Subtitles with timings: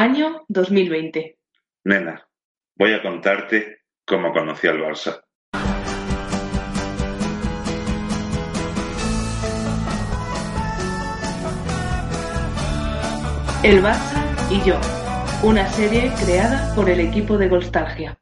[0.00, 1.38] Año 2020.
[1.86, 2.24] Nena,
[2.76, 5.24] voy a contarte cómo conocí al Barça.
[13.64, 14.22] El Barça
[14.52, 14.78] y yo,
[15.42, 18.20] una serie creada por el equipo de Golstalgia.